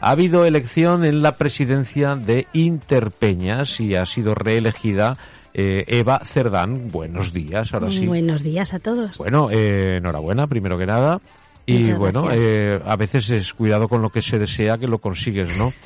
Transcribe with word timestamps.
Ha 0.00 0.10
habido 0.10 0.44
elección 0.44 1.04
en 1.04 1.22
la 1.22 1.36
presidencia 1.36 2.14
de 2.16 2.46
Interpeñas 2.52 3.80
y 3.80 3.94
ha 3.96 4.04
sido 4.06 4.34
reelegida 4.34 5.16
eh, 5.54 5.84
Eva 5.86 6.20
Cerdán. 6.24 6.88
Buenos 6.90 7.32
días, 7.32 7.72
ahora 7.74 7.90
sí. 7.90 8.06
Buenos 8.06 8.42
días 8.42 8.72
a 8.74 8.78
todos. 8.78 9.18
Bueno, 9.18 9.48
eh, 9.50 9.96
enhorabuena, 9.98 10.46
primero 10.46 10.78
que 10.78 10.86
nada. 10.86 11.20
Y 11.66 11.80
Muchas 11.80 11.98
bueno, 11.98 12.28
eh, 12.32 12.80
a 12.84 12.96
veces 12.96 13.30
es 13.30 13.52
cuidado 13.52 13.86
con 13.86 14.02
lo 14.02 14.10
que 14.10 14.22
se 14.22 14.38
desea 14.38 14.78
que 14.78 14.88
lo 14.88 14.98
consigues, 14.98 15.56
¿no? 15.56 15.72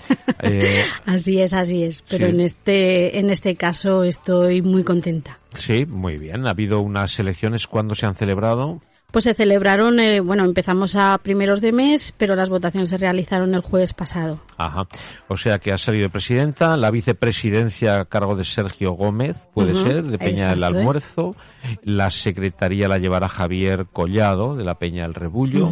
Eh, 0.47 0.85
Así 1.07 1.41
es, 1.41 1.55
así 1.55 1.85
es. 1.85 2.03
Pero 2.09 2.27
Sí. 2.27 2.33
en 2.35 2.41
este 2.41 3.19
en 3.19 3.31
este 3.31 3.57
caso 3.57 4.05
estoy 4.05 4.61
muy 4.63 4.85
contenta. 4.85 5.39
sí, 5.57 5.87
muy 5.87 6.17
bien. 6.19 6.47
Ha 6.47 6.51
habido 6.51 6.81
unas 6.81 7.19
elecciones 7.19 7.67
cuando 7.67 7.95
se 7.95 8.05
han 8.07 8.15
celebrado. 8.15 8.81
Pues 9.15 9.27
se 9.27 9.35
celebraron, 9.35 10.01
eh, 10.01 10.19
bueno, 10.19 10.43
empezamos 10.43 10.97
a 10.97 11.17
primeros 11.19 11.61
de 11.61 11.71
mes, 11.71 12.13
pero 12.19 12.35
las 12.35 12.49
votaciones 12.49 12.89
se 12.89 12.97
realizaron 12.97 13.55
el 13.55 13.61
jueves 13.61 13.93
pasado. 13.93 14.41
Ajá. 14.57 14.89
O 15.29 15.37
sea 15.37 15.61
que 15.61 15.73
ha 15.73 15.79
salido 15.79 16.11
presidenta, 16.11 16.77
la 16.77 16.91
vicepresidencia 16.91 18.01
a 18.01 18.07
cargo 18.07 18.35
de 18.35 18.43
Sergio 18.43 18.95
Gómez, 18.95 19.47
puede 19.55 19.73
ser, 19.75 20.03
de 20.03 20.19
Peña 20.19 20.49
del 20.49 20.59
exacto, 20.59 20.75
¿eh? 20.75 20.79
Almuerzo. 20.81 21.37
La 21.85 22.11
secretaría 22.11 22.89
la 22.89 22.99
llevará 22.99 23.29
Javier 23.29 23.87
Collado, 23.93 24.57
de 24.57 24.65
la 24.65 24.81
Peña 24.81 25.03
del 25.03 25.15
Rebullo. 25.15 25.71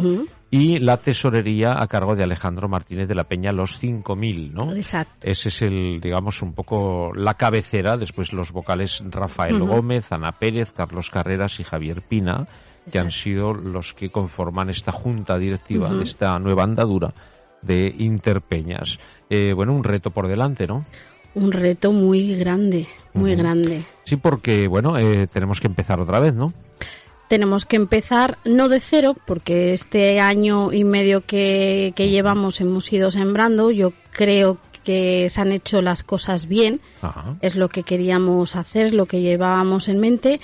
Y 0.49 0.79
la 0.79 0.95
tesorería 0.95 1.73
a 1.81 1.87
cargo 1.87 2.15
de 2.15 2.23
Alejandro 2.23 2.69
Martínez 2.69 3.09
de 3.09 3.15
la 3.15 3.25
Peña 3.25 3.51
Los 3.51 3.77
5000, 3.77 4.53
¿no? 4.53 4.73
Exacto. 4.73 5.19
Ese 5.21 5.49
es 5.49 5.61
el, 5.63 5.99
digamos, 5.99 6.41
un 6.41 6.53
poco 6.53 7.11
la 7.13 7.33
cabecera. 7.33 7.97
Después 7.97 8.31
los 8.31 8.53
vocales 8.53 9.03
Rafael. 9.09 9.59
Gómez, 9.59 10.13
Ana 10.13 10.31
Pérez, 10.31 10.71
Carlos 10.71 11.09
Carreras 11.09 11.59
y 11.59 11.65
Javier 11.65 12.03
Pina, 12.07 12.47
que 12.91 12.99
han 12.99 13.11
sido 13.11 13.53
los 13.53 13.93
que 13.93 14.09
conforman 14.09 14.69
esta 14.69 14.91
junta 14.91 15.37
directiva 15.37 15.93
de 15.93 16.03
esta 16.03 16.37
nueva 16.39 16.63
andadura 16.63 17.13
de 17.61 17.93
Interpeñas. 17.97 18.99
Eh, 19.29 19.53
bueno, 19.55 19.73
un 19.73 19.83
reto 19.83 20.11
por 20.11 20.27
delante, 20.27 20.67
¿no? 20.67 20.85
Un 21.35 21.51
reto 21.51 21.91
muy 21.91 22.35
grande, 22.35 22.87
muy 23.13 23.35
grande. 23.35 23.85
Sí, 24.03 24.17
porque, 24.17 24.67
bueno, 24.67 24.97
eh, 24.97 25.27
tenemos 25.27 25.59
que 25.59 25.67
empezar 25.67 25.99
otra 25.99 26.19
vez, 26.19 26.33
¿no? 26.33 26.53
Tenemos 27.27 27.65
que 27.65 27.77
empezar 27.77 28.37
no 28.45 28.69
de 28.69 28.79
cero, 28.79 29.15
porque 29.25 29.73
este 29.73 30.19
año 30.19 30.71
y 30.71 30.83
medio 30.83 31.21
que, 31.21 31.93
que 31.95 32.09
llevamos 32.09 32.61
hemos 32.61 32.91
ido 32.93 33.09
sembrando. 33.09 33.71
Yo 33.71 33.93
creo 34.11 34.59
que 34.83 35.29
se 35.29 35.41
han 35.41 35.51
hecho 35.51 35.81
las 35.81 36.03
cosas 36.03 36.47
bien. 36.47 36.81
Ajá. 37.01 37.35
es 37.41 37.55
lo 37.55 37.69
que 37.69 37.83
queríamos 37.83 38.55
hacer, 38.55 38.93
lo 38.93 39.05
que 39.05 39.21
llevábamos 39.21 39.87
en 39.87 39.99
mente 39.99 40.39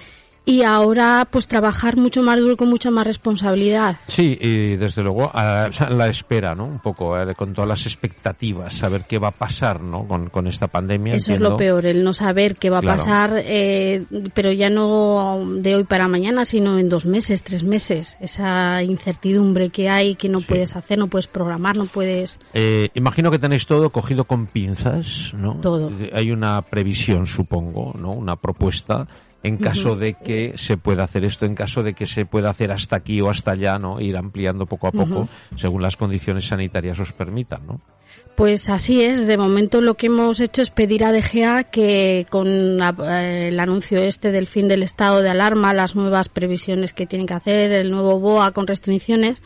y 0.50 0.64
ahora 0.64 1.28
pues 1.30 1.48
trabajar 1.48 1.96
mucho 1.96 2.24
más 2.24 2.40
duro 2.40 2.54
y 2.54 2.56
con 2.56 2.70
mucha 2.70 2.90
más 2.90 3.06
responsabilidad. 3.06 3.98
Sí, 4.08 4.36
y 4.42 4.78
desde 4.78 5.04
luego 5.04 5.30
a 5.32 5.70
la 5.92 6.08
espera, 6.08 6.56
¿no? 6.56 6.66
Un 6.66 6.80
poco, 6.80 7.16
eh, 7.20 7.36
con 7.36 7.54
todas 7.54 7.68
las 7.68 7.86
expectativas, 7.86 8.74
saber 8.74 9.04
qué 9.08 9.20
va 9.20 9.28
a 9.28 9.32
pasar, 9.32 9.80
¿no? 9.80 10.08
Con, 10.08 10.30
con 10.30 10.48
esta 10.48 10.68
pandemia. 10.68 11.14
Eso 11.14 11.34
es 11.34 11.40
lo 11.40 11.56
peor, 11.56 11.86
el 11.86 12.04
no 12.04 12.14
saber 12.14 12.56
qué 12.56 12.72
va 12.72 12.80
a 12.80 12.82
pasar, 12.82 13.44
eh, 13.46 14.04
pero 14.34 14.52
ya 14.52 14.72
no 14.72 15.44
de 15.58 15.76
hoy 15.76 15.84
para 15.84 16.08
mañana, 16.08 16.46
sino 16.46 16.80
en 16.80 16.90
dos 16.90 17.06
meses, 17.06 17.44
tres 17.44 17.64
meses. 17.64 18.18
Esa 18.20 18.82
incertidumbre 18.82 19.70
que 19.70 19.88
hay, 19.88 20.16
que 20.16 20.30
no 20.30 20.40
Sí. 20.40 20.46
puedes 20.48 20.76
hacer, 20.76 20.98
no 20.98 21.08
puedes 21.08 21.28
programar, 21.28 21.78
no 21.78 21.86
puedes... 21.86 22.40
Eh, 22.56 22.90
imagino 22.96 23.30
que 23.30 23.38
tenéis 23.38 23.68
todo 23.68 23.92
cogido 23.92 24.24
con 24.24 24.48
pinzas, 24.48 25.32
¿no? 25.36 25.56
Todo. 25.62 25.92
Hay 26.14 26.32
una 26.32 26.62
previsión, 26.64 27.28
supongo, 27.28 27.94
¿no? 28.00 28.14
Una 28.14 28.36
propuesta 28.36 29.08
en 29.44 29.58
caso 29.58 29.96
de 29.96 30.16
que 30.16 30.54
se 30.58 30.78
pueda 30.78 31.04
hacer 31.04 31.24
esto, 31.24 31.46
en 31.46 31.56
caso 31.56 31.84
de 31.84 31.94
que 31.94 32.06
se 32.06 32.26
pueda 32.26 32.50
hacer 32.50 32.72
hasta 32.72 32.98
aquí 32.98 33.22
o 33.22 33.30
hasta 33.30 33.52
allá, 33.52 33.78
¿no? 33.78 34.02
Ir 34.02 34.18
ampliando 34.18 34.66
poco 34.66 34.88
a 34.88 34.92
poco, 34.92 35.30
según 35.56 35.82
las 35.82 35.98
condiciones 35.98 36.48
sanitarias 36.48 37.00
os 37.00 37.14
permitan, 37.14 37.66
¿no? 37.66 37.82
Pues 38.36 38.70
así 38.70 39.02
es, 39.02 39.28
de 39.28 39.38
momento 39.38 39.82
lo 39.82 39.96
que 39.96 40.08
hemos 40.08 40.40
hecho 40.40 40.62
es 40.62 40.70
pedir 40.70 41.04
a 41.04 41.12
DGA 41.12 41.66
que 41.66 42.26
con 42.30 42.48
eh, 42.48 43.50
el 43.50 43.60
anuncio 43.60 44.00
este 44.00 44.32
del 44.32 44.48
fin 44.48 44.68
del 44.68 44.82
estado 44.82 45.22
de 45.22 45.30
alarma, 45.30 45.74
las 45.74 45.96
nuevas 45.96 46.30
previsiones 46.30 46.94
que 46.94 47.06
tienen 47.06 47.28
que 47.28 47.34
hacer, 47.34 47.72
el 47.72 47.92
nuevo 47.92 48.20
BOA 48.20 48.52
con 48.52 48.66
restricciones, 48.66 49.44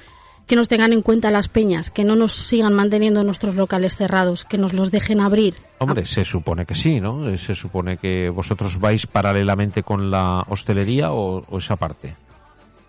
que 0.47 0.55
nos 0.55 0.67
tengan 0.67 0.93
en 0.93 1.01
cuenta 1.01 1.31
las 1.31 1.47
peñas, 1.47 1.89
que 1.89 2.03
no 2.03 2.15
nos 2.15 2.33
sigan 2.33 2.73
manteniendo 2.73 3.23
nuestros 3.23 3.55
locales 3.55 3.95
cerrados, 3.95 4.43
que 4.45 4.57
nos 4.57 4.73
los 4.73 4.91
dejen 4.91 5.21
abrir. 5.21 5.55
Hombre, 5.79 6.05
se 6.05 6.25
supone 6.25 6.65
que 6.65 6.75
sí, 6.75 6.99
¿no? 6.99 7.29
Eh, 7.29 7.37
Se 7.37 7.55
supone 7.55 7.97
que 7.97 8.29
vosotros 8.29 8.79
vais 8.79 9.07
paralelamente 9.07 9.83
con 9.83 10.11
la 10.11 10.45
hostelería 10.49 11.11
o, 11.11 11.43
o 11.49 11.57
esa 11.57 11.75
parte. 11.77 12.15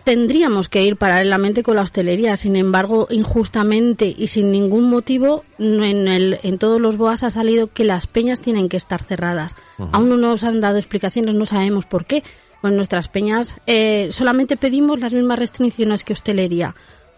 Tendríamos 0.05 0.69
que 0.69 0.83
ir 0.85 0.97
paralelamente 0.97 1.63
con 1.63 1.77
la 1.77 1.83
hostelería, 1.83 2.37
sin 2.37 2.57
embargo, 2.57 3.07
injustamente 3.09 4.15
y 4.15 4.27
sin 4.27 4.51
ningún 4.53 4.91
motivo, 4.91 5.45
en, 5.59 6.09
el, 6.09 6.39
en 6.43 6.59
todos 6.59 6.79
los 6.79 6.99
BOAs 6.99 7.23
ha 7.23 7.31
salido 7.31 7.69
que 7.69 7.85
las 7.85 8.07
peñas 8.07 8.43
tienen 8.43 8.69
que 8.69 8.77
estar 8.77 9.03
cerradas. 9.03 9.57
Aún 9.93 10.11
no 10.11 10.19
nos 10.19 10.45
han 10.45 10.61
dado 10.61 10.77
explicaciones, 10.77 11.35
no 11.35 11.47
sabemos 11.47 11.87
por 11.87 12.05
qué. 12.05 12.23
Con 12.61 12.77
nuestras 12.77 13.09
peñas 13.09 13.57
eh, 13.67 14.09
solamente 14.11 14.57
pedimos 14.59 15.01
las 15.01 15.15
mismas 15.15 15.39
restricciones 15.39 16.05
que 16.05 16.13
hostelería. 16.13 16.75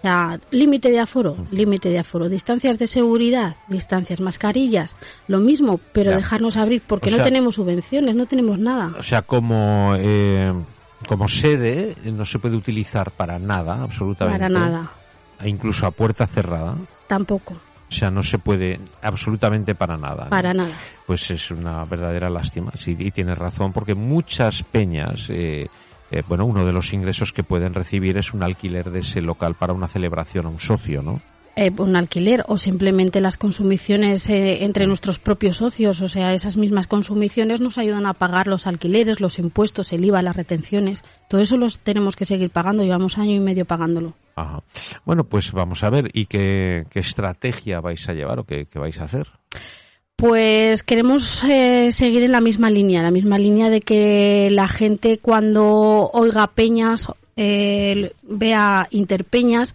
Sea, 0.06 0.38
límite 0.52 0.88
de 0.92 1.00
aforo, 1.00 1.36
límite 1.50 1.88
de 1.90 1.98
aforo, 1.98 2.28
distancias 2.28 2.78
de 2.78 2.86
seguridad, 2.86 3.56
distancias, 3.66 4.20
mascarillas, 4.20 4.94
lo 5.26 5.40
mismo, 5.40 5.80
pero 5.92 6.12
Ya. 6.12 6.16
dejarnos 6.18 6.56
abrir 6.56 6.80
porque 6.86 7.12
O 7.12 7.16
no 7.16 7.24
tenemos 7.24 7.56
subvenciones, 7.56 8.14
no 8.14 8.26
tenemos 8.26 8.56
nada. 8.56 8.94
O 9.00 9.02
sea, 9.02 9.22
como, 9.22 9.94
eh, 9.98 10.52
como 11.08 11.26
sede 11.26 11.96
eh, 12.04 12.12
no 12.12 12.24
se 12.24 12.38
puede 12.38 12.54
utilizar 12.54 13.10
para 13.10 13.40
nada, 13.40 13.82
absolutamente. 13.82 14.38
Para 14.38 14.48
nada, 14.48 14.90
E 15.40 15.48
incluso 15.48 15.86
a 15.86 15.90
puerta 15.90 16.24
cerrada. 16.28 16.76
tampoco, 17.08 17.54
O 17.88 17.92
sea, 17.92 18.08
no 18.12 18.22
se 18.22 18.38
puede 18.38 18.78
absolutamente 19.02 19.74
para 19.74 19.96
nada. 19.96 20.24
¿no? 20.24 20.30
para 20.30 20.54
nada. 20.54 20.70
Pues 21.04 21.28
es 21.32 21.50
una 21.50 21.84
verdadera 21.84 22.30
lástima. 22.30 22.70
Sí, 22.78 22.94
y 22.96 23.10
tienes 23.10 23.36
razón, 23.36 23.72
porque 23.72 23.96
muchas 23.96 24.62
peñas, 24.62 25.26
eh, 25.30 25.66
eh, 26.10 26.22
bueno, 26.26 26.46
uno 26.46 26.64
de 26.64 26.72
los 26.72 26.92
ingresos 26.92 27.32
que 27.32 27.42
pueden 27.42 27.74
recibir 27.74 28.16
es 28.16 28.32
un 28.32 28.42
alquiler 28.42 28.90
de 28.90 29.00
ese 29.00 29.20
local 29.20 29.54
para 29.54 29.72
una 29.72 29.88
celebración 29.88 30.46
a 30.46 30.48
un 30.48 30.58
socio, 30.58 31.02
¿no? 31.02 31.20
eh, 31.56 31.72
un 31.78 31.96
alquiler 31.96 32.44
o 32.48 32.58
simplemente 32.58 33.22
las 33.22 33.38
consumiciones 33.38 34.28
eh, 34.28 34.64
entre 34.64 34.86
nuestros 34.86 35.18
propios 35.18 35.56
socios. 35.56 36.02
O 36.02 36.08
sea, 36.08 36.34
esas 36.34 36.56
mismas 36.58 36.86
consumiciones 36.86 37.60
nos 37.60 37.78
ayudan 37.78 38.04
a 38.06 38.12
pagar 38.12 38.46
los 38.46 38.66
alquileres, 38.66 39.20
los 39.20 39.38
impuestos, 39.38 39.92
el 39.92 40.04
IVA, 40.04 40.20
las 40.20 40.36
retenciones. 40.36 41.02
Todo 41.28 41.40
eso 41.40 41.56
los 41.56 41.80
tenemos 41.80 42.14
que 42.14 42.26
seguir 42.26 42.50
pagando. 42.50 42.84
Llevamos 42.84 43.16
año 43.16 43.32
y 43.32 43.40
medio 43.40 43.64
pagándolo. 43.64 44.14
Ajá. 44.36 44.62
Bueno, 45.06 45.24
pues 45.24 45.50
vamos 45.52 45.82
a 45.82 45.88
ver, 45.88 46.10
¿y 46.12 46.26
qué, 46.26 46.84
qué 46.90 47.00
estrategia 47.00 47.80
vais 47.80 48.06
a 48.06 48.12
llevar 48.12 48.38
o 48.38 48.44
qué, 48.44 48.66
qué 48.66 48.78
vais 48.78 49.00
a 49.00 49.04
hacer? 49.04 49.26
Pues 50.16 50.82
queremos 50.82 51.44
eh, 51.44 51.92
seguir 51.92 52.22
en 52.22 52.32
la 52.32 52.40
misma 52.40 52.70
línea, 52.70 53.02
la 53.02 53.10
misma 53.10 53.38
línea 53.38 53.68
de 53.68 53.82
que 53.82 54.48
la 54.50 54.66
gente 54.66 55.18
cuando 55.18 56.10
oiga 56.12 56.46
peñas, 56.46 57.08
eh, 57.36 58.12
vea 58.22 58.88
interpeñas 58.90 59.74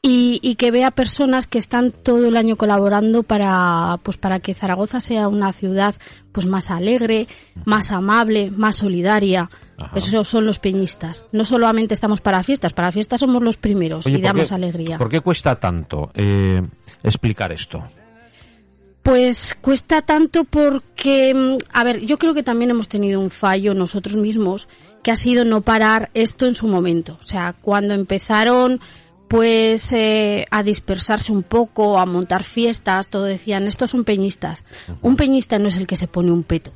y, 0.00 0.38
y 0.40 0.54
que 0.54 0.70
vea 0.70 0.92
personas 0.92 1.48
que 1.48 1.58
están 1.58 1.90
todo 1.90 2.26
el 2.28 2.36
año 2.36 2.54
colaborando 2.54 3.24
para, 3.24 3.98
pues 4.04 4.16
para 4.18 4.38
que 4.38 4.54
Zaragoza 4.54 5.00
sea 5.00 5.26
una 5.26 5.52
ciudad 5.52 5.96
pues 6.30 6.46
más 6.46 6.70
alegre, 6.70 7.26
más 7.64 7.90
amable, 7.90 8.52
más 8.52 8.76
solidaria. 8.76 9.50
Ajá. 9.78 9.96
Esos 9.98 10.28
son 10.28 10.46
los 10.46 10.60
peñistas. 10.60 11.24
No 11.32 11.44
solamente 11.44 11.94
estamos 11.94 12.20
para 12.20 12.44
fiestas, 12.44 12.72
para 12.72 12.92
fiestas 12.92 13.18
somos 13.18 13.42
los 13.42 13.56
primeros 13.56 14.06
Oye, 14.06 14.14
y 14.14 14.18
¿por 14.18 14.26
damos 14.28 14.48
qué- 14.48 14.54
alegría. 14.54 14.96
¿Por 14.98 15.08
qué 15.08 15.20
cuesta 15.20 15.58
tanto 15.58 16.12
eh, 16.14 16.62
explicar 17.02 17.50
esto? 17.50 17.82
Pues 19.02 19.56
cuesta 19.60 20.02
tanto 20.02 20.44
porque, 20.44 21.34
mm, 21.34 21.56
a 21.72 21.84
ver, 21.84 22.00
yo 22.06 22.18
creo 22.18 22.34
que 22.34 22.42
también 22.44 22.70
hemos 22.70 22.88
tenido 22.88 23.18
un 23.20 23.30
fallo 23.30 23.74
nosotros 23.74 24.16
mismos, 24.16 24.68
que 25.02 25.10
ha 25.10 25.16
sido 25.16 25.44
no 25.44 25.62
parar 25.62 26.10
esto 26.14 26.46
en 26.46 26.54
su 26.54 26.68
momento. 26.68 27.18
O 27.20 27.24
sea, 27.24 27.52
cuando 27.60 27.94
empezaron 27.94 28.80
pues 29.26 29.92
eh, 29.94 30.44
a 30.50 30.62
dispersarse 30.62 31.32
un 31.32 31.42
poco, 31.42 31.98
a 31.98 32.04
montar 32.04 32.44
fiestas, 32.44 33.08
todo 33.08 33.24
decían, 33.24 33.66
estos 33.66 33.90
son 33.90 34.04
peñistas. 34.04 34.62
Un 35.00 35.16
peñista 35.16 35.58
no 35.58 35.68
es 35.68 35.76
el 35.78 35.86
que 35.86 35.96
se 35.96 36.06
pone 36.06 36.30
un 36.30 36.42
peto. 36.42 36.70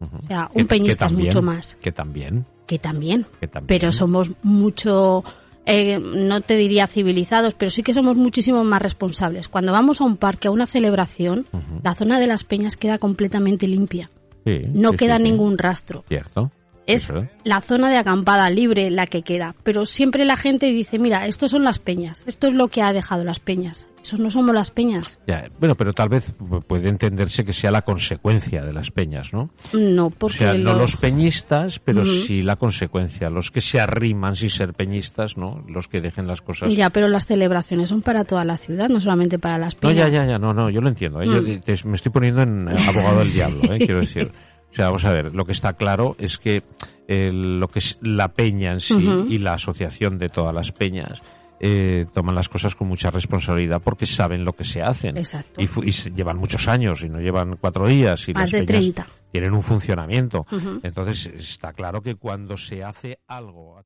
O 0.00 0.26
sea, 0.26 0.48
Que- 0.52 0.62
un 0.62 0.66
peñista 0.66 1.06
que 1.06 1.12
es 1.12 1.18
mucho 1.18 1.42
más. 1.42 1.76
Que 1.82 1.92
también. 1.92 2.46
Que 2.66 2.78
también. 2.78 3.26
Que 3.38 3.46
también. 3.48 3.66
Pero 3.68 3.92
somos 3.92 4.32
mucho, 4.42 5.22
eh, 5.66 5.98
no 5.98 6.40
te 6.40 6.56
diría 6.56 6.86
civilizados, 6.86 7.54
pero 7.54 7.70
sí 7.70 7.82
que 7.82 7.94
somos 7.94 8.16
muchísimo 8.16 8.64
más 8.64 8.82
responsables. 8.82 9.48
Cuando 9.48 9.72
vamos 9.72 10.00
a 10.00 10.04
un 10.04 10.16
parque, 10.16 10.48
a 10.48 10.50
una 10.50 10.66
celebración, 10.66 11.46
la 11.82 11.94
zona 11.94 12.18
de 12.20 12.26
las 12.26 12.44
peñas 12.44 12.76
queda 12.76 12.98
completamente 12.98 13.66
limpia. 13.66 14.10
Sí, 14.46 14.60
No 14.72 14.90
sí, 14.90 14.96
queda 14.98 15.16
sí. 15.16 15.22
ningún 15.22 15.56
rastro. 15.56 16.04
Cierto. 16.08 16.50
Es 16.86 17.04
Eso, 17.04 17.26
la 17.44 17.62
zona 17.62 17.88
de 17.88 17.96
acampada 17.96 18.50
libre 18.50 18.90
la 18.90 19.06
que 19.06 19.22
queda. 19.22 19.54
Pero 19.62 19.86
siempre 19.86 20.24
la 20.26 20.36
gente 20.36 20.66
dice, 20.66 20.98
mira, 20.98 21.26
estos 21.26 21.50
son 21.50 21.64
las 21.64 21.78
peñas. 21.78 22.22
Esto 22.26 22.46
es 22.48 22.52
lo 22.54 22.68
que 22.68 22.82
ha 22.82 22.92
dejado 22.92 23.24
las 23.24 23.40
peñas. 23.40 23.88
Esos 24.02 24.20
no 24.20 24.30
somos 24.30 24.54
las 24.54 24.70
peñas. 24.70 25.18
Ya, 25.26 25.48
bueno, 25.58 25.76
pero 25.76 25.94
tal 25.94 26.10
vez 26.10 26.36
pu- 26.36 26.62
puede 26.62 26.90
entenderse 26.90 27.42
que 27.42 27.54
sea 27.54 27.70
la 27.70 27.80
consecuencia 27.80 28.62
de 28.62 28.74
las 28.74 28.90
peñas, 28.90 29.32
¿no? 29.32 29.48
No, 29.72 30.06
O 30.08 30.10
porque 30.10 30.36
sea, 30.36 30.52
no 30.52 30.74
lo- 30.74 30.80
los 30.80 30.96
peñistas, 30.96 31.78
pero 31.78 32.02
Ujú. 32.02 32.10
sí 32.10 32.42
la 32.42 32.56
consecuencia. 32.56 33.30
Los 33.30 33.50
que 33.50 33.62
se 33.62 33.80
arriman 33.80 34.36
sin 34.36 34.50
ser 34.50 34.74
peñistas, 34.74 35.38
¿no? 35.38 35.64
Los 35.66 35.88
que 35.88 36.02
dejen 36.02 36.26
las 36.26 36.42
cosas. 36.42 36.74
Ya, 36.74 36.90
pero 36.90 37.08
las 37.08 37.24
celebraciones 37.24 37.88
son 37.88 38.02
para 38.02 38.24
toda 38.24 38.44
la 38.44 38.58
ciudad, 38.58 38.90
no 38.90 39.00
solamente 39.00 39.38
para 39.38 39.56
las 39.56 39.72
No, 39.76 39.88
peñas. 39.88 40.12
ya, 40.12 40.24
ya, 40.24 40.32
ya, 40.32 40.38
no, 40.38 40.52
no, 40.52 40.68
yo 40.68 40.82
lo 40.82 40.90
entiendo. 40.90 41.22
¿eh? 41.22 41.26
Yo 41.26 41.40
Mm. 41.40 41.60
te- 41.62 41.88
me 41.88 41.94
estoy 41.94 42.12
poniendo 42.12 42.42
en 42.42 42.68
abogado 42.68 43.20
del 43.20 43.32
diablo, 43.32 43.60
¿eh? 43.72 43.78
quiero 43.88 44.00
decir. 44.00 44.30
O 44.74 44.76
sea, 44.76 44.86
vamos 44.86 45.04
a 45.04 45.12
ver, 45.12 45.32
lo 45.32 45.44
que 45.44 45.52
está 45.52 45.74
claro 45.74 46.16
es 46.18 46.36
que 46.36 46.64
eh, 47.06 47.30
lo 47.32 47.68
que 47.68 47.78
es 47.78 47.96
la 48.02 48.32
peña 48.32 48.72
en 48.72 48.80
sí 48.80 48.96
y 49.28 49.38
la 49.38 49.54
asociación 49.54 50.18
de 50.18 50.28
todas 50.28 50.52
las 50.52 50.72
peñas 50.72 51.22
eh, 51.60 52.06
toman 52.12 52.34
las 52.34 52.48
cosas 52.48 52.74
con 52.74 52.88
mucha 52.88 53.12
responsabilidad 53.12 53.80
porque 53.80 54.04
saben 54.04 54.44
lo 54.44 54.54
que 54.54 54.64
se 54.64 54.82
hacen. 54.82 55.16
Exacto. 55.16 55.60
Y, 55.60 55.90
llevan 56.10 56.38
muchos 56.38 56.66
años 56.66 57.04
y 57.04 57.08
no 57.08 57.20
llevan 57.20 57.56
cuatro 57.56 57.86
días. 57.86 58.28
Y 58.28 58.34
Más 58.34 58.42
las 58.42 58.50
de 58.50 58.66
peñas 58.66 58.94
30. 58.94 59.06
tienen 59.30 59.54
un 59.54 59.62
funcionamiento. 59.62 60.44
Entonces 60.82 61.26
está 61.26 61.72
claro 61.72 62.02
que 62.02 62.16
cuando 62.16 62.56
se 62.56 62.82
hace 62.82 63.20
algo... 63.28 63.80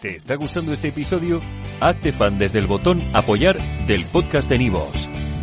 ¿Te 0.00 0.16
está 0.16 0.36
gustando 0.36 0.72
este 0.72 0.88
episodio? 0.88 1.42
Hazte 1.80 2.12
fan 2.12 2.38
desde 2.38 2.60
el 2.60 2.66
botón 2.66 3.02
Apoyar 3.14 3.58
del 3.86 4.06
podcast 4.06 4.48
de 4.48 4.58
Nivos. 4.58 5.08